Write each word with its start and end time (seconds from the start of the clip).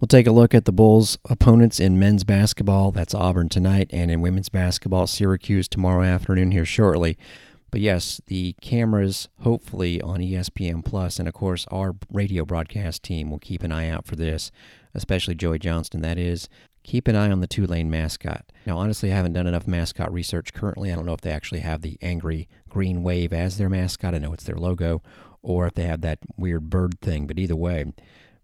We'll 0.00 0.06
take 0.06 0.28
a 0.28 0.32
look 0.32 0.54
at 0.54 0.64
the 0.64 0.70
Bulls' 0.70 1.18
opponents 1.28 1.80
in 1.80 1.98
men's 1.98 2.22
basketball. 2.22 2.92
That's 2.92 3.16
Auburn 3.16 3.48
tonight, 3.48 3.90
and 3.92 4.12
in 4.12 4.20
women's 4.20 4.48
basketball, 4.48 5.08
Syracuse 5.08 5.66
tomorrow 5.66 6.04
afternoon 6.04 6.52
here 6.52 6.64
shortly. 6.64 7.18
But 7.72 7.80
yes, 7.80 8.20
the 8.28 8.54
cameras 8.60 9.28
hopefully 9.40 10.00
on 10.00 10.20
ESPN 10.20 10.84
Plus, 10.84 11.18
and 11.18 11.26
of 11.26 11.34
course 11.34 11.66
our 11.72 11.96
radio 12.12 12.44
broadcast 12.44 13.02
team 13.02 13.28
will 13.28 13.40
keep 13.40 13.64
an 13.64 13.72
eye 13.72 13.88
out 13.88 14.06
for 14.06 14.14
this, 14.14 14.52
especially 14.94 15.34
Joey 15.34 15.58
Johnston. 15.58 16.00
That 16.00 16.16
is, 16.16 16.48
keep 16.84 17.08
an 17.08 17.16
eye 17.16 17.32
on 17.32 17.40
the 17.40 17.48
Tulane 17.48 17.90
mascot. 17.90 18.44
Now, 18.66 18.78
honestly, 18.78 19.10
I 19.12 19.16
haven't 19.16 19.32
done 19.32 19.48
enough 19.48 19.66
mascot 19.66 20.12
research 20.12 20.54
currently. 20.54 20.92
I 20.92 20.94
don't 20.94 21.06
know 21.06 21.12
if 21.12 21.22
they 21.22 21.32
actually 21.32 21.60
have 21.60 21.82
the 21.82 21.98
angry 22.00 22.48
green 22.68 23.02
wave 23.02 23.32
as 23.32 23.58
their 23.58 23.68
mascot. 23.68 24.14
I 24.14 24.18
know 24.18 24.32
it's 24.32 24.44
their 24.44 24.54
logo, 24.54 25.02
or 25.42 25.66
if 25.66 25.74
they 25.74 25.86
have 25.86 26.02
that 26.02 26.20
weird 26.36 26.70
bird 26.70 27.00
thing. 27.00 27.26
But 27.26 27.40
either 27.40 27.56
way, 27.56 27.92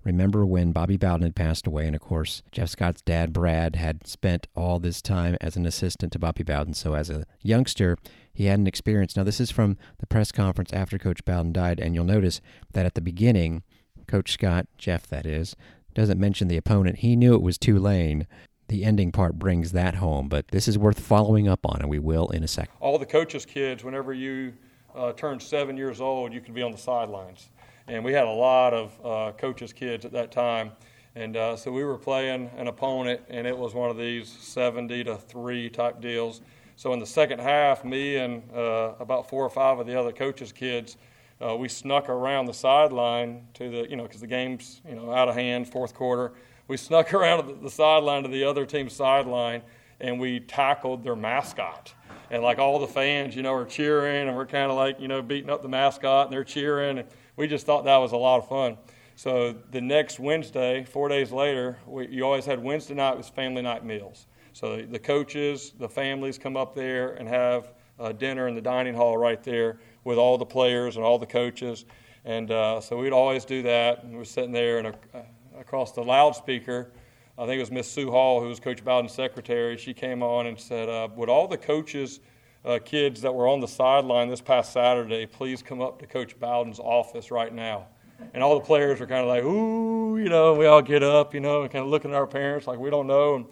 Remember 0.05 0.45
when 0.45 0.73
Bobby 0.73 0.98
Bowden 0.98 1.23
had 1.23 1.34
passed 1.34 1.66
away, 1.66 1.86
and 1.86 1.96
of 1.96 2.02
course, 2.02 2.43
Jeff 2.53 2.68
Scott's 2.68 3.00
dad, 3.00 3.32
Brad, 3.32 3.76
had 3.76 4.07
spent 4.07 4.46
all 4.54 4.79
this 4.79 5.00
time 5.00 5.36
as 5.40 5.57
an 5.57 5.64
assistant 5.64 6.12
to 6.12 6.18
Bobby 6.18 6.43
Bowden. 6.43 6.75
So, 6.75 6.95
as 6.95 7.08
a 7.08 7.25
youngster, 7.43 7.96
he 8.32 8.45
had 8.45 8.59
an 8.59 8.67
experience. 8.67 9.17
Now, 9.17 9.25
this 9.25 9.40
is 9.40 9.50
from 9.50 9.79
the 9.98 10.07
press 10.07 10.31
conference 10.31 10.75
after 10.75 10.98
Coach 10.98 11.25
Bowden 11.25 11.54
died, 11.54 11.81
and 11.81 11.95
you'll 11.95 12.04
notice 12.04 12.43
that 12.72 12.85
at 12.85 12.95
the 12.95 13.00
beginning, 13.00 13.62
Coach 14.07 14.32
Scott, 14.32 14.67
Jeff 14.76 15.07
that 15.07 15.25
is, 15.25 15.57
doesn't 15.95 16.21
mention 16.21 16.48
the 16.48 16.59
opponent. 16.59 16.98
He 16.98 17.17
knew 17.17 17.34
it 17.34 17.43
was 17.43 17.57
Tulane. 17.57 18.26
The 18.68 18.84
ending 18.84 19.11
part 19.11 19.39
brings 19.39 19.73
that 19.73 19.96
home, 19.96 20.29
but 20.29 20.48
this 20.48 20.68
is 20.68 20.76
worth 20.76 21.00
following 21.00 21.48
up 21.48 21.64
on, 21.64 21.81
and 21.81 21.89
we 21.89 21.98
will 21.98 22.29
in 22.29 22.45
a 22.45 22.48
second. 22.48 22.75
All 22.81 22.98
the 22.98 23.07
coaches' 23.07 23.46
kids, 23.46 23.84
whenever 23.84 24.12
you 24.12 24.53
uh, 24.95 25.12
turn 25.12 25.40
seven 25.40 25.79
years 25.79 26.00
old, 26.00 26.32
you 26.32 26.40
can 26.40 26.53
be 26.53 26.62
on 26.62 26.73
the 26.73 26.79
sidelines 26.79 27.48
and 27.88 28.04
we 28.04 28.12
had 28.12 28.24
a 28.24 28.30
lot 28.30 28.72
of 28.72 29.00
uh, 29.04 29.32
coaches' 29.36 29.72
kids 29.72 30.04
at 30.04 30.12
that 30.12 30.32
time. 30.32 30.72
And 31.16 31.36
uh, 31.36 31.56
so 31.56 31.70
we 31.70 31.84
were 31.84 31.98
playing 31.98 32.50
an 32.56 32.66
opponent, 32.66 33.20
and 33.28 33.47
it 33.47 33.56
was 33.56 33.75
one 33.75 33.88
of 33.88 33.97
these 33.97 34.28
70 34.28 35.05
to 35.05 35.16
3 35.16 35.70
type 35.70 36.00
deals. 36.00 36.41
So 36.77 36.92
in 36.92 36.98
the 36.98 37.06
second 37.06 37.41
half, 37.41 37.84
me 37.84 38.17
and 38.17 38.42
uh, 38.53 38.94
about 38.98 39.28
four 39.28 39.44
or 39.44 39.50
five 39.50 39.78
of 39.78 39.86
the 39.86 39.98
other 39.98 40.11
coaches' 40.11 40.50
kids, 40.50 40.97
uh, 41.41 41.55
we 41.56 41.69
snuck 41.69 42.09
around 42.09 42.47
the 42.47 42.55
sideline 42.55 43.47
to 43.55 43.70
the, 43.70 43.91
you 43.91 43.97
know, 43.97 44.05
because 44.05 44.20
the 44.20 44.27
game's, 44.27 44.81
you 44.89 44.97
know, 44.97 45.12
out 45.12 45.28
of 45.28 45.37
hand, 45.37 45.69
fourth 45.69 45.94
quarter. 45.94 46.33
We 46.66 46.77
snuck 46.77 47.14
around 47.14 47.47
the, 47.47 47.55
the 47.55 47.70
sideline 47.70 48.25
to 48.25 48.28
the 48.28 48.44
other 48.44 48.66
team's 48.66 48.92
sideline, 48.92 49.62
and 50.00 50.19
we 50.20 50.41
tackled 50.41 51.05
their 51.05 51.17
mascot. 51.17 51.92
And 52.31 52.42
like 52.42 52.59
all 52.59 52.78
the 52.78 52.87
fans, 52.87 53.37
you 53.37 53.42
know, 53.42 53.53
are 53.53 53.64
cheering, 53.64 54.28
and 54.28 54.37
we're 54.37 54.47
kind 54.47 54.70
of 54.70 54.77
like, 54.77 55.00
you 55.00 55.09
know, 55.09 55.23
beating 55.23 55.50
up 55.50 55.62
the 55.62 55.69
mascot, 55.69 56.27
and 56.27 56.33
they're 56.33 56.45
cheering. 56.45 56.98
And, 56.98 57.09
we 57.37 57.48
just 57.48 57.67
thought 57.67 57.84
that 57.84 57.97
was 57.97 58.12
a 58.12 58.17
lot 58.17 58.39
of 58.39 58.48
fun. 58.48 58.77
So 59.17 59.55
the 59.70 59.81
next 59.81 60.19
Wednesday, 60.19 60.84
four 60.84 61.09
days 61.09 61.33
later, 61.33 61.78
we, 61.87 62.09
you 62.09 62.25
always 62.25 62.45
had 62.45 62.62
Wednesday 62.62 62.95
night 62.95 63.17
was 63.17 63.28
family 63.28 63.62
night 63.62 63.84
meals. 63.84 64.27
So 64.53 64.83
the 64.83 64.98
coaches, 64.98 65.72
the 65.78 65.89
families 65.89 66.39
come 66.39 66.56
up 66.56 66.75
there 66.75 67.15
and 67.15 67.28
have 67.28 67.72
uh, 67.98 68.12
dinner 68.12 68.48
in 68.48 68.55
the 68.55 68.61
dining 68.61 68.95
hall 68.95 69.17
right 69.17 69.42
there 69.42 69.78
with 70.05 70.19
all 70.19 70.39
the 70.39 70.47
players 70.47 70.97
and 70.97 71.05
all 71.05 71.19
the 71.19 71.27
coaches. 71.27 71.84
And 72.25 72.50
uh, 72.50 72.81
so 72.81 72.97
we'd 72.97 73.12
always 73.12 73.45
do 73.45 73.62
that. 73.62 74.05
And 74.05 74.17
we're 74.17 74.25
sitting 74.25 74.53
there 74.53 74.78
and 74.78 74.89
uh, 74.89 75.20
across 75.59 75.92
the 75.92 76.03
loudspeaker, 76.03 76.92
I 77.37 77.47
think 77.47 77.57
it 77.57 77.63
was 77.63 77.71
Miss 77.71 77.91
Sue 77.91 78.11
Hall, 78.11 78.41
who 78.41 78.49
was 78.49 78.61
Coach 78.61 78.85
Bowden's 78.85 79.13
secretary. 79.13 79.77
She 79.77 79.93
came 79.93 80.23
on 80.23 80.47
and 80.47 80.59
said, 80.59 80.89
uh, 80.89 81.09
"Would 81.17 81.29
all 81.29 81.49
the 81.49 81.59
coaches?" 81.59 82.21
uh, 82.65 82.79
kids 82.85 83.21
that 83.21 83.35
were 83.35 83.47
on 83.47 83.61
the 83.61 83.69
sideline 83.69 84.29
this 84.29 84.41
past 84.41 84.73
Saturday, 84.73 85.27
please 85.27 85.62
come 85.62 85.81
up 85.81 85.99
to 86.01 86.07
Coach 86.07 86.39
Bowden's 86.39 86.81
office 86.81 87.31
right 87.31 87.53
now. 87.53 87.87
And 88.33 88.43
all 88.43 88.59
the 88.59 88.65
players 88.65 89.01
were 89.01 89.07
kind 89.07 89.21
of 89.21 89.27
like, 89.27 89.45
ooh, 89.45 90.17
you 90.17 90.29
know, 90.29 90.55
we 90.55 90.67
all 90.67 90.81
get 90.81 91.03
up, 91.03 91.35
you 91.35 91.41
know, 91.41 91.62
and 91.62 91.71
kind 91.71 91.85
of 91.85 91.91
looking 91.91 92.12
at 92.12 92.17
our 92.17 92.27
parents 92.27 92.67
like 92.67 92.79
we 92.79 92.89
don't 92.89 93.07
know. 93.07 93.35
And 93.35 93.47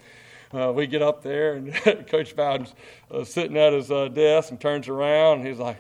uh, 0.63 0.73
we 0.73 0.87
get 0.87 1.03
up 1.03 1.23
there, 1.23 1.55
and 1.55 1.75
Coach 2.07 2.37
Bowden's 2.37 2.75
uh, 3.11 3.25
sitting 3.25 3.57
at 3.57 3.73
his 3.73 3.91
uh, 3.91 4.09
desk 4.09 4.51
and 4.51 4.61
turns 4.61 4.89
around, 4.89 5.39
and 5.39 5.47
he's 5.47 5.59
like, 5.59 5.79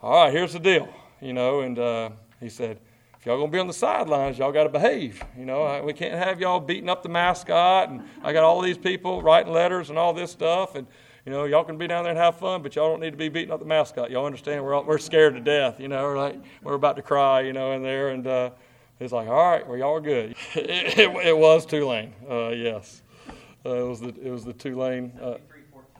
all 0.00 0.24
right, 0.24 0.32
here's 0.32 0.52
the 0.52 0.60
deal, 0.60 0.88
you 1.20 1.32
know. 1.32 1.60
And 1.60 1.78
uh, 1.78 2.10
he 2.40 2.48
said, 2.48 2.78
y'all 3.26 3.36
gonna 3.36 3.50
be 3.50 3.58
on 3.58 3.66
the 3.66 3.72
sidelines, 3.72 4.38
y'all 4.38 4.52
got 4.52 4.62
to 4.62 4.68
behave. 4.68 5.22
You 5.36 5.44
know, 5.44 5.82
we 5.84 5.92
can't 5.92 6.14
have 6.14 6.40
y'all 6.40 6.60
beating 6.60 6.88
up 6.88 7.02
the 7.02 7.08
mascot, 7.08 7.90
and 7.90 8.04
I 8.22 8.32
got 8.32 8.44
all 8.44 8.62
these 8.62 8.78
people 8.78 9.20
writing 9.20 9.52
letters 9.52 9.90
and 9.90 9.98
all 9.98 10.14
this 10.14 10.30
stuff, 10.30 10.76
and 10.76 10.86
you 11.26 11.32
know, 11.32 11.44
y'all 11.44 11.64
can 11.64 11.76
be 11.76 11.88
down 11.88 12.04
there 12.04 12.12
and 12.12 12.18
have 12.18 12.38
fun, 12.38 12.62
but 12.62 12.76
y'all 12.76 12.88
don't 12.88 13.00
need 13.00 13.10
to 13.10 13.16
be 13.16 13.28
beating 13.28 13.50
up 13.50 13.58
the 13.58 13.66
mascot. 13.66 14.12
Y'all 14.12 14.26
understand? 14.26 14.62
We're 14.62 14.74
all, 14.74 14.84
we're 14.84 14.98
scared 14.98 15.34
to 15.34 15.40
death. 15.40 15.80
You 15.80 15.88
know, 15.88 16.04
we're 16.04 16.16
like 16.16 16.36
we're 16.62 16.74
about 16.74 16.94
to 16.96 17.02
cry. 17.02 17.40
You 17.40 17.52
know, 17.52 17.72
in 17.72 17.82
there, 17.82 18.10
and 18.10 18.24
uh, 18.28 18.50
it's 19.00 19.12
like, 19.12 19.26
all 19.26 19.50
right, 19.50 19.66
well, 19.66 19.76
y'all 19.76 19.96
are 19.96 20.00
good. 20.00 20.36
it, 20.54 20.96
it, 20.96 21.26
it, 21.26 21.36
was 21.36 21.66
Tulane. 21.66 22.14
Uh, 22.30 22.50
yes, 22.50 23.02
uh, 23.66 23.70
it 23.70 23.88
was 23.88 24.00
the 24.00 24.14
it 24.22 24.30
was 24.30 24.44
the 24.44 24.52
Tulane. 24.52 25.12
Uh, 25.20 25.38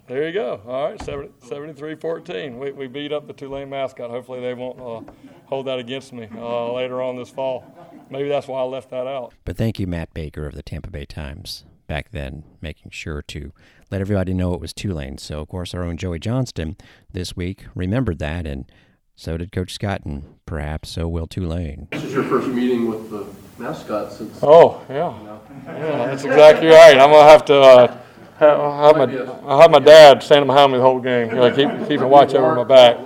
there 0.09 0.27
you 0.27 0.33
go. 0.33 0.61
All 0.67 0.91
right, 0.91 0.99
73-14. 0.99 2.59
We, 2.59 2.73
we 2.73 2.87
beat 2.87 3.13
up 3.13 3.27
the 3.27 3.33
Tulane 3.33 3.71
mascot. 3.71 4.11
Hopefully 4.11 4.41
they 4.41 4.55
won't 4.55 4.81
uh, 4.81 5.13
hold 5.47 5.67
that 5.67 5.79
against 5.79 6.13
me 6.13 6.29
uh, 6.35 6.73
later 6.73 7.03
on 7.03 7.17
this 7.17 7.31
fall. 7.31 7.65
Maybe 8.11 8.29
that's 8.29 8.47
why 8.47 8.61
I 8.61 8.65
left 8.65 8.91
that 8.91 9.07
out. 9.07 9.35
But 9.45 9.57
thank 9.57 9.79
you, 9.79 9.87
Matt 9.87 10.15
Baker 10.15 10.47
of 10.47 10.55
the 10.55 10.63
Tampa 10.63 10.91
Bay 10.91 11.05
Times 11.07 11.65
back 11.87 12.11
then, 12.11 12.45
making 12.61 12.91
sure 12.91 13.23
to 13.23 13.53
let 13.91 14.01
everybody 14.01 14.35
know 14.35 14.55
it 14.55 14.61
was 14.61 14.73
Tulane. 14.73 15.19
So, 15.19 15.41
of 15.41 15.49
course, 15.49 15.75
our 15.75 15.83
own 15.83 15.97
Joey 15.97 16.19
Johnston 16.19 16.77
this 17.13 17.37
week 17.37 17.67
remembered 17.75 18.19
that, 18.19 18.47
and 18.47 18.71
so 19.15 19.37
did 19.37 19.53
Coach 19.53 19.73
Scott, 19.73 20.03
and 20.05 20.39
perhaps 20.47 20.91
so 20.91 21.09
will 21.09 21.27
Tulane. 21.27 21.89
This 21.93 22.05
is 22.05 22.13
your 22.13 22.25
first 22.25 22.49
meeting 22.49 22.89
with 22.89 23.11
the 23.11 23.27
mascot 23.59 24.13
since. 24.13 24.39
Oh, 24.43 24.85
yeah. 24.89 25.19
Yeah, 25.65 26.07
that's 26.07 26.25
exactly 26.25 26.69
right. 26.69 26.99
I'm 26.99 27.11
going 27.11 27.25
to 27.25 27.31
have 27.31 27.45
to. 27.47 27.61
Uh, 27.61 27.99
I'll 28.41 28.95
have, 28.95 28.97
my, 28.97 29.17
I'll 29.47 29.61
have 29.61 29.71
my 29.71 29.79
dad 29.79 30.23
standing 30.23 30.47
behind 30.47 30.73
me 30.73 30.79
the 30.79 30.85
whole 30.85 31.01
game. 31.01 31.31
You 31.31 31.37
know, 31.37 31.51
keep 31.55 31.89
keeping 31.89 32.09
watch 32.09 32.35
over 32.35 32.55
my 32.55 32.65
back. 32.65 32.97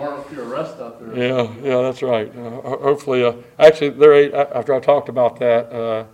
Yeah, 1.17 1.53
yeah, 1.63 1.83
that's 1.83 2.03
right. 2.03 2.35
Uh, 2.37 2.61
hopefully, 2.61 3.25
uh, 3.25 3.35
actually, 3.59 3.91
they're 3.91 4.35
after 4.57 4.75
I 4.75 4.81
talked 4.81 5.09
about 5.09 5.39
that. 5.41 5.73
Uh, 5.73 6.05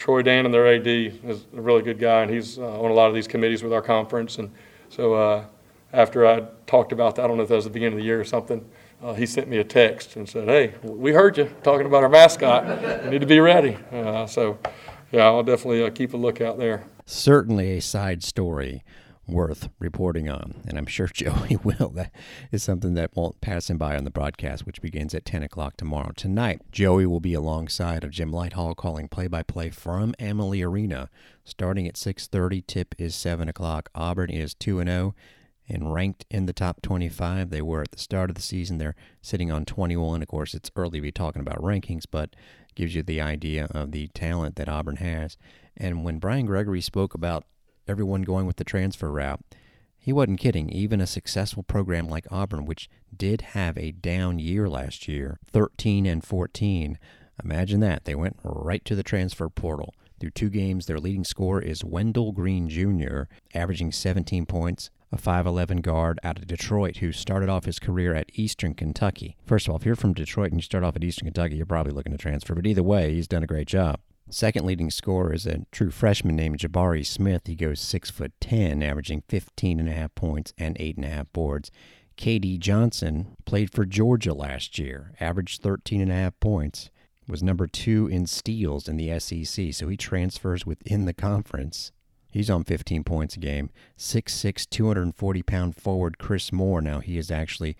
Troy 0.00 0.22
Dannen 0.22 0.50
their 0.50 0.66
AD, 0.66 0.86
is 0.86 1.44
a 1.54 1.60
really 1.60 1.82
good 1.82 1.98
guy, 1.98 2.22
and 2.22 2.30
he's 2.30 2.58
uh, 2.58 2.80
on 2.80 2.90
a 2.90 2.94
lot 2.94 3.08
of 3.08 3.14
these 3.14 3.28
committees 3.28 3.62
with 3.62 3.72
our 3.72 3.82
conference. 3.82 4.38
And 4.38 4.50
so 4.88 5.12
uh, 5.12 5.44
after 5.92 6.26
I 6.26 6.44
talked 6.66 6.92
about 6.92 7.16
that, 7.16 7.24
I 7.24 7.28
don't 7.28 7.36
know 7.36 7.42
if 7.42 7.50
that 7.50 7.56
was 7.56 7.64
the 7.64 7.70
beginning 7.70 7.94
of 7.94 7.98
the 7.98 8.06
year 8.06 8.18
or 8.18 8.24
something, 8.24 8.64
uh, 9.02 9.12
he 9.12 9.26
sent 9.26 9.48
me 9.48 9.58
a 9.58 9.64
text 9.64 10.16
and 10.16 10.26
said, 10.28 10.48
"Hey, 10.48 10.74
we 10.82 11.12
heard 11.12 11.36
you 11.36 11.50
talking 11.62 11.86
about 11.86 12.02
our 12.02 12.08
mascot. 12.08 13.04
You 13.04 13.10
need 13.10 13.20
to 13.20 13.26
be 13.26 13.40
ready." 13.40 13.76
Uh, 13.92 14.26
so, 14.26 14.58
yeah, 15.12 15.24
I'll 15.24 15.42
definitely 15.42 15.84
uh, 15.84 15.90
keep 15.90 16.14
a 16.14 16.16
lookout 16.16 16.58
there. 16.58 16.84
Certainly 17.10 17.76
a 17.76 17.80
side 17.80 18.22
story 18.22 18.84
worth 19.26 19.68
reporting 19.80 20.28
on, 20.28 20.54
and 20.68 20.78
I'm 20.78 20.86
sure 20.86 21.08
Joey 21.12 21.56
will. 21.56 21.88
That 21.88 22.12
is 22.52 22.62
something 22.62 22.94
that 22.94 23.16
won't 23.16 23.40
pass 23.40 23.68
him 23.68 23.78
by 23.78 23.96
on 23.96 24.04
the 24.04 24.12
broadcast, 24.12 24.64
which 24.64 24.80
begins 24.80 25.12
at 25.12 25.24
10 25.24 25.42
o'clock 25.42 25.76
tomorrow. 25.76 26.12
Tonight, 26.14 26.62
Joey 26.70 27.06
will 27.06 27.18
be 27.18 27.34
alongside 27.34 28.04
of 28.04 28.12
Jim 28.12 28.30
Lighthall 28.30 28.76
calling 28.76 29.08
play-by-play 29.08 29.70
from 29.70 30.14
Amalie 30.20 30.62
Arena. 30.62 31.10
Starting 31.44 31.88
at 31.88 31.96
6.30, 31.96 32.64
tip 32.64 32.94
is 32.96 33.16
7 33.16 33.48
o'clock. 33.48 33.90
Auburn 33.92 34.30
is 34.30 34.54
2-0 34.54 35.12
and 35.70 35.94
ranked 35.94 36.26
in 36.30 36.46
the 36.46 36.52
top 36.52 36.82
25. 36.82 37.50
They 37.50 37.62
were 37.62 37.82
at 37.82 37.92
the 37.92 37.98
start 37.98 38.30
of 38.30 38.36
the 38.36 38.42
season. 38.42 38.78
They're 38.78 38.96
sitting 39.22 39.50
on 39.50 39.64
21. 39.64 40.20
Of 40.20 40.28
course, 40.28 40.52
it's 40.52 40.70
early 40.76 40.98
to 40.98 41.02
be 41.02 41.12
talking 41.12 41.40
about 41.40 41.62
rankings, 41.62 42.04
but 42.10 42.36
gives 42.74 42.94
you 42.94 43.02
the 43.02 43.20
idea 43.20 43.66
of 43.70 43.92
the 43.92 44.08
talent 44.08 44.56
that 44.56 44.68
Auburn 44.68 44.96
has. 44.96 45.36
And 45.76 46.04
when 46.04 46.18
Brian 46.18 46.46
Gregory 46.46 46.80
spoke 46.80 47.14
about 47.14 47.44
everyone 47.90 48.22
going 48.22 48.46
with 48.46 48.56
the 48.56 48.64
transfer 48.64 49.10
route. 49.10 49.40
He 49.98 50.12
wasn't 50.12 50.40
kidding. 50.40 50.70
Even 50.70 51.00
a 51.00 51.06
successful 51.06 51.62
program 51.62 52.08
like 52.08 52.26
Auburn, 52.30 52.64
which 52.64 52.88
did 53.14 53.40
have 53.40 53.76
a 53.76 53.90
down 53.90 54.38
year 54.38 54.68
last 54.68 55.08
year, 55.08 55.38
13 55.52 56.06
and 56.06 56.24
14, 56.24 56.98
imagine 57.42 57.80
that. 57.80 58.04
They 58.04 58.14
went 58.14 58.38
right 58.42 58.84
to 58.84 58.94
the 58.94 59.02
transfer 59.02 59.48
portal. 59.48 59.94
Through 60.20 60.30
two 60.30 60.50
games, 60.50 60.86
their 60.86 61.00
leading 61.00 61.24
scorer 61.24 61.60
is 61.60 61.84
Wendell 61.84 62.32
Green 62.32 62.68
Jr., 62.68 63.22
averaging 63.54 63.92
17 63.92 64.46
points, 64.46 64.90
a 65.12 65.16
5'11 65.16 65.82
guard 65.82 66.18
out 66.22 66.38
of 66.38 66.46
Detroit 66.46 66.98
who 66.98 67.12
started 67.12 67.48
off 67.48 67.64
his 67.64 67.78
career 67.78 68.14
at 68.14 68.30
Eastern 68.34 68.74
Kentucky. 68.74 69.36
First 69.44 69.66
of 69.66 69.72
all, 69.72 69.78
if 69.78 69.84
you're 69.84 69.96
from 69.96 70.14
Detroit 70.14 70.52
and 70.52 70.60
you 70.60 70.62
start 70.62 70.84
off 70.84 70.96
at 70.96 71.04
Eastern 71.04 71.26
Kentucky, 71.26 71.56
you're 71.56 71.66
probably 71.66 71.92
looking 71.92 72.12
to 72.12 72.18
transfer, 72.18 72.54
but 72.54 72.66
either 72.66 72.82
way, 72.82 73.14
he's 73.14 73.28
done 73.28 73.42
a 73.42 73.48
great 73.48 73.68
job. 73.68 74.00
Second 74.30 74.64
leading 74.64 74.90
scorer 74.90 75.32
is 75.32 75.44
a 75.44 75.66
true 75.72 75.90
freshman 75.90 76.36
named 76.36 76.58
Jabari 76.58 77.04
Smith. 77.04 77.42
He 77.46 77.56
goes 77.56 77.80
six 77.80 78.10
foot 78.10 78.32
ten, 78.40 78.80
averaging 78.80 79.24
15 79.28 79.80
and 79.80 79.88
a 79.88 79.92
half 79.92 80.14
points 80.14 80.52
and 80.56 80.76
eight 80.78 80.96
and 80.96 81.04
a 81.04 81.08
half 81.08 81.32
boards. 81.32 81.72
KD 82.16 82.60
Johnson 82.60 83.36
played 83.44 83.72
for 83.72 83.84
Georgia 83.84 84.32
last 84.32 84.78
year, 84.78 85.14
averaged 85.18 85.62
13 85.62 86.00
and 86.00 86.12
a 86.12 86.14
half 86.14 86.38
points, 86.38 86.90
was 87.26 87.42
number 87.42 87.66
two 87.66 88.06
in 88.08 88.26
steals 88.26 88.88
in 88.88 88.96
the 88.96 89.18
SEC, 89.18 89.72
so 89.72 89.88
he 89.88 89.96
transfers 89.96 90.66
within 90.66 91.06
the 91.06 91.14
conference. 91.14 91.92
He's 92.30 92.50
on 92.50 92.64
15 92.64 93.04
points 93.04 93.36
a 93.36 93.40
game. 93.40 93.70
6'6", 93.98 94.68
240 94.68 95.42
pound 95.42 95.76
forward 95.76 96.18
Chris 96.18 96.52
Moore. 96.52 96.80
Now 96.80 97.00
he 97.00 97.18
is 97.18 97.30
actually 97.30 97.76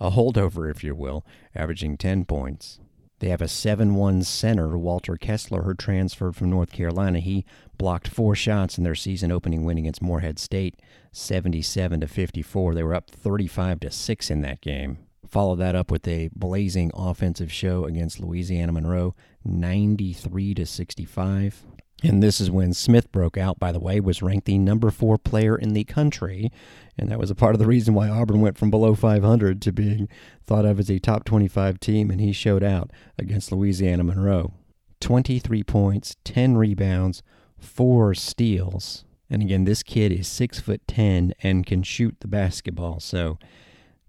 a 0.00 0.10
holdover, 0.10 0.70
if 0.70 0.84
you 0.84 0.94
will, 0.94 1.24
averaging 1.54 1.96
10 1.96 2.24
points. 2.24 2.78
They 3.18 3.28
have 3.28 3.40
a 3.40 3.48
7 3.48 3.94
1 3.94 4.22
center, 4.24 4.76
Walker 4.76 5.16
Kessler, 5.16 5.62
who 5.62 5.74
transferred 5.74 6.36
from 6.36 6.50
North 6.50 6.70
Carolina. 6.70 7.18
He 7.18 7.46
blocked 7.78 8.08
four 8.08 8.34
shots 8.34 8.76
in 8.76 8.84
their 8.84 8.94
season 8.94 9.32
opening 9.32 9.64
win 9.64 9.78
against 9.78 10.02
Morehead 10.02 10.38
State, 10.38 10.80
77 11.12 12.00
to 12.00 12.06
54. 12.06 12.74
They 12.74 12.82
were 12.82 12.94
up 12.94 13.10
35 13.10 13.80
to 13.80 13.90
6 13.90 14.30
in 14.30 14.42
that 14.42 14.60
game. 14.60 14.98
Follow 15.26 15.56
that 15.56 15.74
up 15.74 15.90
with 15.90 16.06
a 16.06 16.30
blazing 16.34 16.90
offensive 16.94 17.50
show 17.50 17.84
against 17.84 18.20
Louisiana 18.20 18.72
Monroe, 18.72 19.14
93 19.44 20.54
to 20.54 20.66
65. 20.66 21.64
And 22.02 22.22
this 22.22 22.40
is 22.40 22.50
when 22.50 22.74
Smith 22.74 23.10
broke 23.10 23.38
out, 23.38 23.58
by 23.58 23.72
the 23.72 23.80
way, 23.80 24.00
was 24.00 24.22
ranked 24.22 24.46
the 24.46 24.58
number 24.58 24.90
four 24.90 25.16
player 25.16 25.56
in 25.56 25.72
the 25.72 25.84
country. 25.84 26.52
And 26.98 27.10
that 27.10 27.18
was 27.18 27.30
a 27.30 27.34
part 27.34 27.54
of 27.54 27.58
the 27.58 27.66
reason 27.66 27.94
why 27.94 28.08
Auburn 28.08 28.42
went 28.42 28.58
from 28.58 28.70
below 28.70 28.94
500 28.94 29.62
to 29.62 29.72
being 29.72 30.08
thought 30.44 30.66
of 30.66 30.78
as 30.78 30.90
a 30.90 30.98
top 30.98 31.24
25 31.24 31.80
team. 31.80 32.10
And 32.10 32.20
he 32.20 32.32
showed 32.32 32.62
out 32.62 32.90
against 33.18 33.50
Louisiana 33.50 34.04
Monroe. 34.04 34.52
23 35.00 35.62
points, 35.62 36.16
10 36.24 36.56
rebounds, 36.56 37.22
four 37.58 38.14
steals. 38.14 39.04
And 39.30 39.42
again, 39.42 39.64
this 39.64 39.82
kid 39.82 40.12
is 40.12 40.28
six 40.28 40.60
foot 40.60 40.86
10 40.86 41.34
and 41.42 41.66
can 41.66 41.82
shoot 41.82 42.16
the 42.20 42.28
basketball. 42.28 43.00
So 43.00 43.38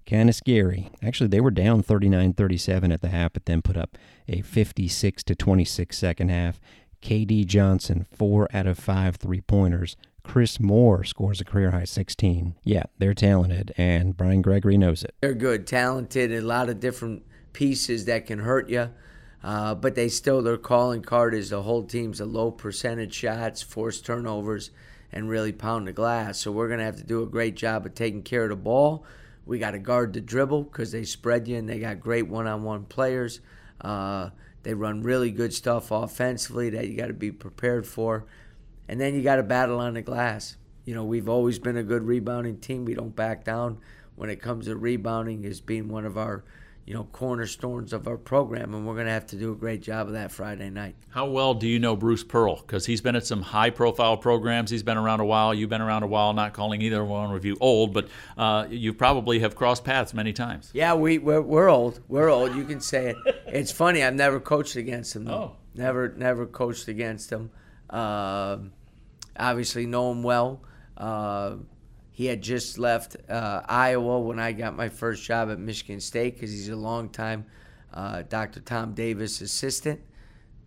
kind 0.06 0.30
of 0.30 0.36
scary. 0.36 0.90
Actually, 1.04 1.28
they 1.28 1.42
were 1.42 1.52
down 1.52 1.84
39-37 1.84 2.94
at 2.94 3.02
the 3.02 3.10
half, 3.10 3.34
but 3.34 3.46
then 3.46 3.62
put 3.62 3.78
up 3.78 3.98
a 4.28 4.42
56 4.42 5.24
to 5.24 5.36
26 5.36 5.98
second 5.98 6.30
half. 6.30 6.60
KD 7.02 7.46
Johnson, 7.46 8.06
four 8.12 8.48
out 8.54 8.68
of 8.68 8.78
five 8.78 9.16
three 9.16 9.42
pointers. 9.42 9.96
Chris 10.24 10.60
Moore 10.60 11.06
scores 11.06 11.40
a 11.40 11.46
career 11.46 11.72
high 11.72 11.86
16. 11.86 12.56
Yeah, 12.64 12.84
they're 12.98 13.14
talented, 13.14 13.74
and 13.78 14.16
Brian 14.18 14.42
Gregory 14.42 14.78
knows 14.78 15.04
it. 15.04 15.16
They're 15.22 15.34
good, 15.34 15.66
talented, 15.66 16.34
a 16.34 16.42
lot 16.42 16.70
of 16.70 16.82
different 16.82 17.24
pieces 17.54 18.06
that 18.06 18.26
can 18.26 18.40
hurt 18.40 18.70
you. 18.70 18.90
Uh, 19.42 19.74
but 19.74 19.96
they 19.96 20.10
still, 20.10 20.42
their 20.42 20.58
calling 20.58 21.02
card 21.02 21.34
is 21.34 21.52
the 21.52 21.62
whole 21.62 21.84
team's 21.84 22.20
a 22.20 22.26
low 22.26 22.52
percentage 22.52 23.14
shots, 23.14 23.62
forced 23.62 24.06
turnovers, 24.06 24.72
and 25.12 25.30
really 25.30 25.54
pound 25.54 25.88
the 25.88 25.94
glass. 25.94 26.40
So 26.40 26.52
we're 26.52 26.68
going 26.68 26.80
to 26.80 26.86
have 26.86 26.98
to 26.98 27.04
do 27.04 27.24
a 27.24 27.28
great 27.28 27.56
job 27.56 27.86
of 27.86 27.96
taking 27.96 28.24
care 28.24 28.44
of 28.44 28.50
the 28.50 28.58
ball. 28.58 29.06
We 29.46 29.60
got 29.60 29.72
to 29.72 29.80
guard 29.80 30.12
the 30.12 30.20
dribble 30.20 30.64
because 30.64 30.92
they 30.92 31.04
spread 31.04 31.48
you 31.48 31.56
and 31.56 31.70
they 31.70 31.80
got 31.80 32.02
great 32.02 32.28
one 32.28 32.48
on 32.48 32.64
one 32.64 32.84
players. 32.84 33.40
Uh, 33.80 34.32
they 34.68 34.74
run 34.74 35.02
really 35.02 35.32
good 35.32 35.54
stuff 35.54 35.92
offensively 35.92 36.70
that 36.72 36.90
you 36.90 36.98
got 36.98 37.08
to 37.08 37.14
be 37.14 37.32
prepared 37.32 37.88
for. 37.88 38.26
And 38.90 39.00
then 39.00 39.16
you 39.16 39.24
got 39.24 39.38
to 39.38 39.44
battle 39.44 39.80
on 39.80 39.94
the 39.94 40.02
glass. 40.02 40.58
You 40.84 40.94
know, 40.94 41.06
we've 41.06 41.30
always 41.30 41.58
been 41.58 41.78
a 41.78 41.84
good 41.84 42.04
rebounding 42.04 42.58
team. 42.58 42.84
We 42.84 42.94
don't 42.94 43.16
back 43.16 43.46
down 43.46 43.78
when 44.18 44.30
it 44.30 44.42
comes 44.42 44.66
to 44.66 44.76
rebounding 44.76 45.46
as 45.46 45.62
being 45.62 45.88
one 45.88 46.06
of 46.06 46.18
our, 46.18 46.44
you 46.88 46.94
know, 46.94 47.04
cornerstones 47.12 47.92
of 47.92 48.08
our 48.08 48.16
program, 48.16 48.74
and 48.74 48.88
we're 48.88 48.94
going 48.94 49.08
to 49.08 49.12
have 49.12 49.28
to 49.28 49.36
do 49.36 49.52
a 49.52 49.56
great 49.56 49.82
job 49.82 50.08
of 50.08 50.14
that 50.14 50.32
Friday 50.32 50.70
night. 50.70 50.96
How 51.10 51.28
well 51.28 51.54
do 51.54 51.68
you 51.68 51.80
know 51.80 51.98
Bruce 51.98 52.24
Pearl? 52.24 52.56
Because 52.56 52.86
he's 52.86 53.02
been 53.02 53.18
at 53.18 53.28
some 53.28 53.42
high-profile 53.42 54.16
programs. 54.18 54.72
He's 54.72 54.84
been 54.84 54.96
around 54.96 55.20
a 55.20 55.26
while. 55.26 55.54
You've 55.54 55.70
been 55.70 55.82
around 55.82 56.04
a 56.04 56.08
while. 56.08 56.32
Not 56.32 56.54
calling 56.54 56.82
either 56.82 57.04
one 57.04 57.36
of 57.36 57.44
you 57.44 57.58
old, 57.60 57.94
but 57.94 58.08
uh, 58.38 58.68
you 58.70 58.94
probably 58.94 59.40
have 59.40 59.54
crossed 59.54 59.84
paths 59.84 60.14
many 60.14 60.32
times. 60.32 60.72
Yeah, 60.74 60.94
we 60.94 61.18
we're, 61.18 61.42
we're 61.42 61.68
old. 61.68 62.00
We're 62.08 62.30
old. 62.30 62.56
You 62.56 62.64
can 62.64 62.80
say 62.80 63.10
it. 63.10 63.18
It's 63.48 63.72
funny. 63.74 64.02
I've 64.02 64.16
never 64.16 64.40
coached 64.40 64.78
against 64.78 65.14
him 65.14 65.26
though. 65.26 65.34
Oh. 65.34 65.56
Never 65.76 66.14
never 66.16 66.46
coached 66.46 66.88
against 66.88 67.30
him. 67.30 67.52
Uh, 67.90 68.60
obviously 69.38 69.86
know 69.86 70.12
him 70.12 70.24
well. 70.24 70.62
Uh, 70.96 71.58
he 72.18 72.26
had 72.26 72.42
just 72.42 72.80
left 72.80 73.16
uh, 73.30 73.62
Iowa 73.70 74.20
when 74.22 74.40
I 74.40 74.52
got 74.52 74.76
my 74.76 74.90
first 74.90 75.24
job 75.24 75.52
at 75.52 75.60
Michigan 75.60 76.00
State 76.00 76.34
because 76.34 76.50
he's 76.50 76.68
a 76.68 76.76
longtime 76.76 77.46
uh, 77.94 78.24
Dr. 78.24 78.60
Tom 78.60 78.96
Davis 78.96 79.40
assistant. 79.40 80.02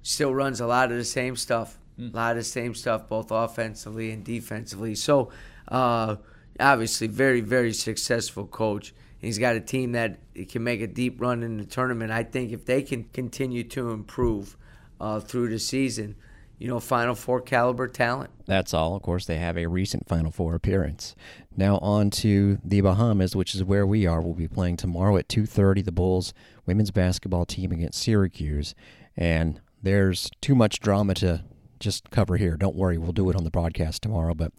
Still 0.02 0.32
runs 0.32 0.60
a 0.60 0.66
lot 0.68 0.92
of 0.92 0.96
the 0.96 1.04
same 1.04 1.34
stuff, 1.34 1.76
a 1.98 2.02
lot 2.02 2.30
of 2.30 2.36
the 2.36 2.44
same 2.44 2.72
stuff, 2.72 3.08
both 3.08 3.32
offensively 3.32 4.12
and 4.12 4.22
defensively. 4.22 4.94
So, 4.94 5.32
uh, 5.66 6.18
obviously, 6.60 7.08
very, 7.08 7.40
very 7.40 7.72
successful 7.72 8.46
coach. 8.46 8.94
He's 9.18 9.40
got 9.40 9.56
a 9.56 9.60
team 9.60 9.90
that 9.90 10.20
can 10.50 10.62
make 10.62 10.80
a 10.80 10.86
deep 10.86 11.20
run 11.20 11.42
in 11.42 11.56
the 11.56 11.64
tournament. 11.64 12.12
I 12.12 12.22
think 12.22 12.52
if 12.52 12.64
they 12.64 12.80
can 12.80 13.08
continue 13.12 13.64
to 13.64 13.90
improve 13.90 14.56
uh, 15.00 15.18
through 15.18 15.48
the 15.48 15.58
season, 15.58 16.14
you 16.60 16.68
know, 16.68 16.78
Final 16.78 17.14
Four 17.14 17.40
caliber 17.40 17.88
talent. 17.88 18.30
That's 18.44 18.74
all. 18.74 18.94
Of 18.94 19.00
course, 19.00 19.24
they 19.24 19.38
have 19.38 19.56
a 19.56 19.66
recent 19.66 20.06
Final 20.06 20.30
Four 20.30 20.54
appearance. 20.54 21.16
Now 21.56 21.78
on 21.78 22.10
to 22.10 22.58
the 22.62 22.82
Bahamas, 22.82 23.34
which 23.34 23.54
is 23.54 23.64
where 23.64 23.86
we 23.86 24.06
are. 24.06 24.20
We'll 24.20 24.34
be 24.34 24.46
playing 24.46 24.76
tomorrow 24.76 25.16
at 25.16 25.26
2:30. 25.26 25.82
The 25.82 25.90
Bulls 25.90 26.34
women's 26.66 26.90
basketball 26.90 27.46
team 27.46 27.72
against 27.72 28.02
Syracuse, 28.02 28.74
and 29.16 29.58
there's 29.82 30.30
too 30.42 30.54
much 30.54 30.80
drama 30.80 31.14
to 31.14 31.44
just 31.80 32.10
cover 32.10 32.36
here. 32.36 32.58
Don't 32.58 32.76
worry, 32.76 32.98
we'll 32.98 33.12
do 33.12 33.30
it 33.30 33.36
on 33.36 33.44
the 33.44 33.50
broadcast 33.50 34.02
tomorrow. 34.02 34.34
But 34.34 34.52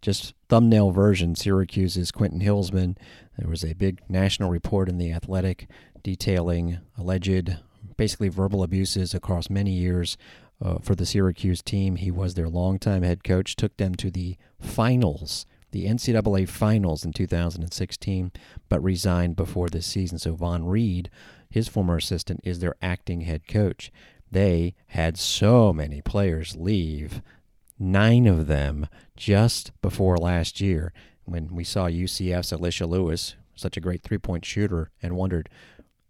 just 0.00 0.34
thumbnail 0.48 0.92
version: 0.92 1.34
Syracuse's 1.34 2.12
Quentin 2.12 2.42
Hillsman. 2.42 2.96
There 3.36 3.50
was 3.50 3.64
a 3.64 3.74
big 3.74 4.00
national 4.08 4.50
report 4.50 4.88
in 4.88 4.98
the 4.98 5.12
Athletic 5.12 5.68
detailing 6.04 6.78
alleged, 6.96 7.56
basically 7.96 8.28
verbal 8.28 8.62
abuses 8.62 9.14
across 9.14 9.50
many 9.50 9.72
years 9.72 10.16
uh, 10.62 10.78
for 10.82 10.94
the 10.94 11.06
Syracuse 11.06 11.62
team. 11.62 11.96
He 11.96 12.10
was 12.10 12.34
their 12.34 12.48
longtime 12.48 13.02
head 13.02 13.24
coach, 13.24 13.56
took 13.56 13.76
them 13.76 13.94
to 13.96 14.10
the 14.10 14.36
finals, 14.60 15.46
the 15.70 15.86
NCAA 15.86 16.48
finals 16.48 17.04
in 17.04 17.12
2016, 17.12 18.32
but 18.68 18.82
resigned 18.82 19.36
before 19.36 19.68
this 19.68 19.86
season. 19.86 20.18
So 20.18 20.36
Vonn 20.36 20.62
Read, 20.64 21.10
his 21.50 21.68
former 21.68 21.96
assistant, 21.96 22.40
is 22.44 22.60
their 22.60 22.76
acting 22.80 23.22
head 23.22 23.46
coach. 23.48 23.90
They 24.30 24.74
had 24.88 25.18
so 25.18 25.72
many 25.72 26.00
players 26.00 26.56
leave, 26.56 27.22
nine 27.78 28.26
of 28.26 28.46
them 28.46 28.86
just 29.16 29.72
before 29.80 30.16
last 30.16 30.60
year 30.60 30.92
when 31.24 31.54
we 31.54 31.64
saw 31.64 31.88
UCF's 31.88 32.52
Alicia 32.52 32.86
Lewis, 32.86 33.36
such 33.54 33.76
a 33.76 33.80
great 33.80 34.02
three 34.02 34.18
point 34.18 34.44
shooter, 34.44 34.90
and 35.02 35.16
wondered 35.16 35.48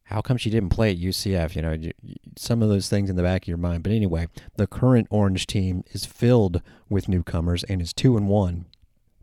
how 0.05 0.21
come 0.21 0.37
she 0.37 0.51
didn't 0.51 0.69
play 0.69 0.91
at 0.91 0.99
UCF? 0.99 1.57
You 1.57 1.63
know, 1.63 1.93
some 2.37 2.63
of 2.63 2.69
those 2.69 2.89
things 2.89 3.09
in 3.09 3.17
the 3.17 3.23
back 3.23 3.45
of 3.45 3.49
your 3.49 3.57
mind. 3.57 3.83
But 3.83 3.93
anyway, 3.93 4.29
the 4.57 4.67
current 4.67 5.07
Orange 5.11 5.47
team 5.47 5.83
is 5.93 6.05
filled 6.05 6.61
with 6.89 7.09
newcomers 7.09 7.65
and 7.65 7.81
is 7.81 7.93
two 7.93 8.17
and 8.17 8.29
one. 8.29 8.67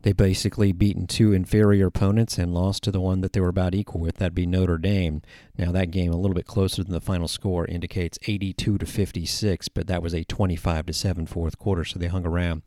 They 0.01 0.13
basically 0.13 0.72
beaten 0.72 1.06
two 1.06 1.31
inferior 1.31 1.88
opponents 1.88 2.39
and 2.39 2.56
lost 2.56 2.81
to 2.83 2.92
the 2.92 3.00
one 3.00 3.22
that 3.22 3.33
they 3.33 3.39
were 3.39 3.50
about 3.50 3.75
equal 3.75 4.01
with. 4.01 4.18
That'd 4.18 4.33
be 4.33 4.48
Notre 4.48 4.80
Dame. 4.80 5.22
Now 5.57 5.72
that 5.72 5.92
game 5.92 6.12
a 6.12 6.18
little 6.18 6.33
bit 6.33 6.48
closer 6.48 6.84
than 6.84 6.94
the 6.94 7.00
final 7.00 7.27
score 7.27 7.66
indicates 7.66 8.18
82 8.25 8.80
to 8.80 8.86
56, 8.88 9.68
but 9.69 9.86
that 9.86 10.01
was 10.01 10.16
a 10.16 10.24
25 10.24 10.88
to 10.88 10.94
7 10.94 11.27
fourth 11.27 11.60
quarter, 11.60 11.86
so 11.86 12.00
they 12.00 12.07
hung 12.07 12.25
around. 12.25 12.63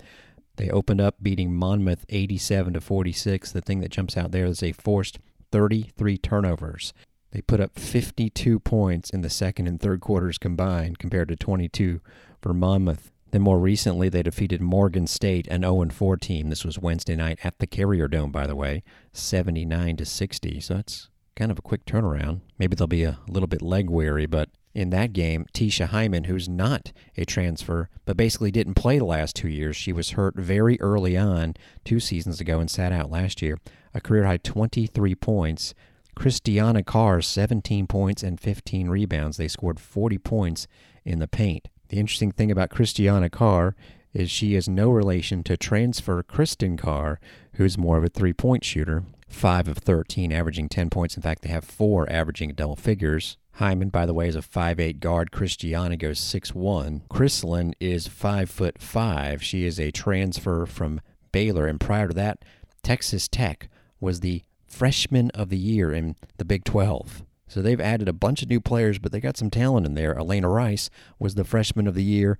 They 0.56 0.70
opened 0.70 1.00
up 1.00 1.16
beating 1.20 1.52
Monmouth 1.52 2.06
87 2.08 2.74
to 2.74 2.80
46. 2.80 3.50
The 3.50 3.60
thing 3.60 3.80
that 3.80 3.90
jumps 3.90 4.16
out 4.16 4.30
there 4.30 4.46
is 4.46 4.60
they 4.60 4.70
forced 4.70 5.18
33 5.50 6.18
turnovers. 6.18 6.92
They 7.34 7.42
put 7.42 7.60
up 7.60 7.76
52 7.76 8.60
points 8.60 9.10
in 9.10 9.22
the 9.22 9.28
second 9.28 9.66
and 9.66 9.80
third 9.80 10.00
quarters 10.00 10.38
combined 10.38 11.00
compared 11.00 11.28
to 11.28 11.36
22 11.36 12.00
for 12.40 12.54
Monmouth. 12.54 13.10
Then 13.32 13.42
more 13.42 13.58
recently, 13.58 14.08
they 14.08 14.22
defeated 14.22 14.60
Morgan 14.60 15.08
State, 15.08 15.48
an 15.48 15.62
0 15.62 15.88
4 15.90 16.16
team. 16.16 16.48
This 16.48 16.64
was 16.64 16.78
Wednesday 16.78 17.16
night 17.16 17.40
at 17.42 17.58
the 17.58 17.66
Carrier 17.66 18.06
Dome, 18.06 18.30
by 18.30 18.46
the 18.46 18.54
way, 18.54 18.84
79 19.12 19.96
to 19.96 20.04
60. 20.04 20.60
So 20.60 20.74
that's 20.74 21.08
kind 21.34 21.50
of 21.50 21.58
a 21.58 21.62
quick 21.62 21.84
turnaround. 21.86 22.42
Maybe 22.56 22.76
they'll 22.76 22.86
be 22.86 23.02
a 23.02 23.18
little 23.26 23.48
bit 23.48 23.62
leg 23.62 23.90
weary, 23.90 24.26
but 24.26 24.50
in 24.72 24.90
that 24.90 25.12
game, 25.12 25.46
Teisha 25.52 25.86
Hyman, 25.86 26.24
who's 26.24 26.48
not 26.48 26.92
a 27.16 27.24
transfer, 27.24 27.88
but 28.04 28.16
basically 28.16 28.52
didn't 28.52 28.74
play 28.74 28.98
the 28.98 29.04
last 29.04 29.34
two 29.34 29.48
years, 29.48 29.74
she 29.74 29.92
was 29.92 30.10
hurt 30.10 30.36
very 30.36 30.80
early 30.80 31.16
on 31.16 31.54
two 31.84 31.98
seasons 31.98 32.40
ago 32.40 32.60
and 32.60 32.70
sat 32.70 32.92
out 32.92 33.10
last 33.10 33.42
year. 33.42 33.58
A 33.92 34.00
career 34.00 34.24
high 34.24 34.36
23 34.36 35.16
points. 35.16 35.74
Christianna 36.14 36.84
Carr, 36.84 37.20
17 37.20 37.86
points 37.86 38.22
and 38.22 38.40
15 38.40 38.88
rebounds. 38.88 39.36
They 39.36 39.48
scored 39.48 39.80
40 39.80 40.18
points 40.18 40.66
in 41.04 41.18
the 41.18 41.28
paint. 41.28 41.68
The 41.88 41.98
interesting 41.98 42.32
thing 42.32 42.50
about 42.50 42.70
Christianna 42.70 43.30
Carr 43.30 43.74
is 44.12 44.30
she 44.30 44.54
is 44.54 44.68
no 44.68 44.90
relation 44.90 45.42
to 45.44 45.56
transfer 45.56 46.22
Chrislyn 46.22 46.78
Carr, 46.78 47.20
who's 47.54 47.76
more 47.76 47.98
of 47.98 48.04
a 48.04 48.08
three 48.08 48.32
point 48.32 48.64
shooter. 48.64 49.04
5 49.28 49.68
of 49.68 49.78
13, 49.78 50.32
averaging 50.32 50.68
10 50.68 50.90
points. 50.90 51.16
In 51.16 51.22
fact, 51.22 51.42
they 51.42 51.48
have 51.48 51.64
four 51.64 52.08
averaging 52.10 52.52
double 52.54 52.76
figures. 52.76 53.36
Hyman, 53.54 53.88
by 53.88 54.06
the 54.06 54.14
way, 54.14 54.28
is 54.28 54.36
a 54.36 54.40
5'8 54.40 55.00
guard. 55.00 55.32
Christianna 55.32 55.98
goes 55.98 56.20
6'1. 56.20 57.02
Chrislyn 57.08 57.72
is 57.80 58.06
5 58.06 58.48
foot 58.48 58.80
5. 58.80 59.42
She 59.42 59.64
is 59.64 59.80
a 59.80 59.90
transfer 59.90 60.66
from 60.66 61.00
Baylor. 61.32 61.66
And 61.66 61.80
prior 61.80 62.08
to 62.08 62.14
that, 62.14 62.44
Texas 62.82 63.26
Tech 63.26 63.68
was 64.00 64.20
the 64.20 64.42
freshman 64.74 65.30
of 65.30 65.48
the 65.48 65.56
year 65.56 65.92
in 65.92 66.16
the 66.36 66.44
Big 66.44 66.64
12. 66.64 67.22
So 67.46 67.62
they've 67.62 67.80
added 67.80 68.08
a 68.08 68.12
bunch 68.12 68.42
of 68.42 68.48
new 68.48 68.60
players, 68.60 68.98
but 68.98 69.12
they 69.12 69.20
got 69.20 69.36
some 69.36 69.50
talent 69.50 69.86
in 69.86 69.94
there. 69.94 70.18
Elena 70.18 70.48
Rice 70.48 70.90
was 71.18 71.34
the 71.34 71.44
freshman 71.44 71.86
of 71.86 71.94
the 71.94 72.02
year 72.02 72.38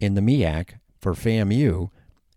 in 0.00 0.14
the 0.14 0.20
MEAC 0.20 0.78
for 0.98 1.14
FAMU 1.14 1.90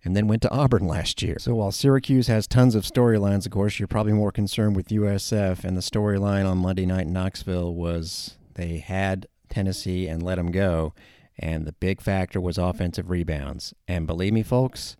and 0.03 0.15
then 0.15 0.27
went 0.27 0.41
to 0.43 0.51
Auburn 0.51 0.85
last 0.85 1.21
year. 1.21 1.37
So 1.39 1.55
while 1.55 1.71
Syracuse 1.71 2.27
has 2.27 2.47
tons 2.47 2.75
of 2.75 2.83
storylines, 2.83 3.45
of 3.45 3.51
course, 3.51 3.79
you're 3.79 3.87
probably 3.87 4.13
more 4.13 4.31
concerned 4.31 4.75
with 4.75 4.89
USF. 4.89 5.63
And 5.63 5.75
the 5.75 5.81
storyline 5.81 6.49
on 6.49 6.59
Monday 6.59 6.85
night 6.85 7.07
in 7.07 7.13
Knoxville 7.13 7.73
was 7.73 8.37
they 8.53 8.77
had 8.77 9.27
Tennessee 9.49 10.07
and 10.07 10.23
let 10.23 10.35
them 10.35 10.51
go. 10.51 10.93
And 11.37 11.65
the 11.65 11.73
big 11.73 12.01
factor 12.01 12.39
was 12.39 12.57
offensive 12.57 13.09
rebounds. 13.09 13.73
And 13.87 14.07
believe 14.07 14.33
me, 14.33 14.43
folks, 14.43 14.95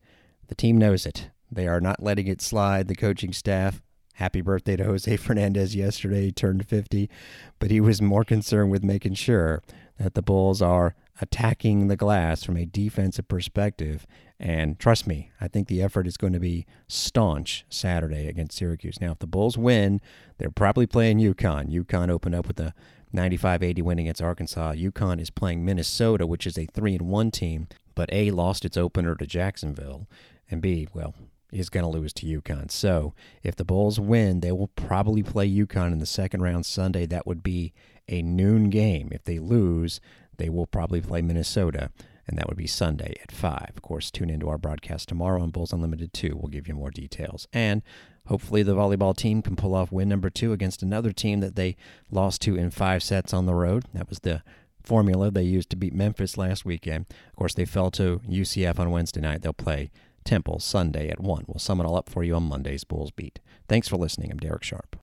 the 0.47 0.55
team 0.55 0.77
knows 0.77 1.05
it. 1.05 1.29
They 1.51 1.67
are 1.67 1.81
not 1.81 2.01
letting 2.01 2.27
it 2.27 2.41
slide. 2.41 2.87
The 2.87 2.95
coaching 2.95 3.33
staff, 3.33 3.81
happy 4.19 4.41
birthday 4.41 4.75
to 4.75 4.83
Jose 4.83 5.17
Fernandez 5.17 5.75
yesterday. 5.75 6.25
He 6.25 6.31
turned 6.31 6.67
50, 6.67 7.09
but 7.57 7.71
he 7.71 7.81
was 7.81 8.01
more 8.01 8.23
concerned 8.23 8.69
with 8.69 8.83
making 8.83 9.15
sure 9.15 9.63
that 9.97 10.13
the 10.13 10.21
Bulls 10.21 10.61
are 10.61 10.93
attacking 11.21 11.87
the 11.87 11.95
glass 11.95 12.43
from 12.43 12.57
a 12.57 12.65
defensive 12.65 13.27
perspective. 13.27 14.05
And 14.39 14.77
trust 14.77 15.07
me, 15.07 15.31
I 15.41 15.47
think 15.47 15.67
the 15.67 15.81
effort 15.81 16.05
is 16.05 16.17
going 16.17 16.33
to 16.33 16.39
be 16.39 16.65
staunch 16.87 17.65
Saturday 17.69 18.27
against 18.27 18.57
Syracuse. 18.57 19.01
Now, 19.01 19.11
if 19.11 19.19
the 19.19 19.27
Bulls 19.27 19.57
win, 19.57 19.99
they're 20.37 20.51
probably 20.51 20.85
playing 20.85 21.19
UConn. 21.19 21.73
UConn 21.73 22.09
opened 22.09 22.35
up 22.35 22.47
with 22.47 22.59
a 22.59 22.73
95-80 23.13 23.81
win 23.81 23.99
against 23.99 24.21
Arkansas. 24.21 24.73
UConn 24.73 25.19
is 25.19 25.29
playing 25.29 25.65
Minnesota, 25.65 26.27
which 26.27 26.45
is 26.45 26.57
a 26.57 26.65
three 26.65 26.95
and 26.95 27.07
one 27.07 27.31
team, 27.31 27.67
but 27.95 28.11
A 28.13 28.31
lost 28.31 28.63
its 28.65 28.77
opener 28.77 29.15
to 29.15 29.25
Jacksonville, 29.25 30.07
and 30.51 30.61
B, 30.61 30.87
well, 30.93 31.15
is 31.51 31.69
going 31.69 31.83
to 31.83 31.89
lose 31.89 32.13
to 32.13 32.25
UConn. 32.25 32.71
So 32.71 33.13
if 33.43 33.55
the 33.55 33.65
Bulls 33.65 33.99
win, 33.99 34.39
they 34.39 34.51
will 34.51 34.67
probably 34.67 35.23
play 35.23 35.49
UConn 35.49 35.91
in 35.91 35.99
the 35.99 36.05
second 36.05 36.41
round 36.41 36.65
Sunday. 36.65 37.05
That 37.05 37.27
would 37.27 37.43
be 37.43 37.73
a 38.07 38.21
noon 38.21 38.69
game. 38.69 39.09
If 39.11 39.23
they 39.23 39.39
lose, 39.39 39.99
they 40.37 40.49
will 40.49 40.65
probably 40.65 41.01
play 41.01 41.21
Minnesota, 41.21 41.91
and 42.27 42.37
that 42.37 42.47
would 42.47 42.57
be 42.57 42.67
Sunday 42.67 43.15
at 43.21 43.31
5. 43.31 43.71
Of 43.75 43.81
course, 43.81 44.11
tune 44.11 44.29
into 44.29 44.49
our 44.49 44.57
broadcast 44.57 45.09
tomorrow 45.09 45.41
on 45.41 45.51
Bulls 45.51 45.73
Unlimited 45.73 46.13
2. 46.13 46.35
We'll 46.35 46.49
give 46.49 46.67
you 46.67 46.73
more 46.73 46.91
details. 46.91 47.47
And 47.53 47.81
hopefully 48.27 48.63
the 48.63 48.75
volleyball 48.75 49.15
team 49.15 49.41
can 49.41 49.55
pull 49.55 49.75
off 49.75 49.91
win 49.91 50.09
number 50.09 50.29
two 50.29 50.53
against 50.53 50.83
another 50.83 51.11
team 51.11 51.39
that 51.39 51.55
they 51.55 51.75
lost 52.11 52.41
to 52.43 52.55
in 52.55 52.69
five 52.69 53.01
sets 53.03 53.33
on 53.33 53.45
the 53.45 53.55
road. 53.55 53.85
That 53.93 54.09
was 54.09 54.19
the 54.19 54.43
formula 54.83 55.29
they 55.29 55.43
used 55.43 55.69
to 55.71 55.75
beat 55.75 55.93
Memphis 55.93 56.37
last 56.37 56.63
weekend. 56.65 57.05
Of 57.29 57.35
course, 57.35 57.53
they 57.53 57.65
fell 57.65 57.91
to 57.91 58.21
UCF 58.27 58.79
on 58.79 58.91
Wednesday 58.91 59.21
night. 59.21 59.41
They'll 59.41 59.53
play 59.53 59.91
Temple 60.29 60.59
Sunday 60.59 61.09
at 61.09 61.19
1. 61.19 61.45
We'll 61.47 61.57
sum 61.57 61.81
it 61.81 61.85
all 61.85 61.95
up 61.95 62.07
for 62.07 62.23
you 62.23 62.35
on 62.35 62.43
Monday's 62.43 62.83
Bulls 62.83 63.09
Beat. 63.09 63.39
Thanks 63.67 63.87
for 63.87 63.97
listening. 63.97 64.29
I'm 64.29 64.37
Derek 64.37 64.61
Sharp. 64.61 64.95